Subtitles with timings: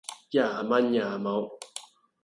[0.31, 1.59] 也文也武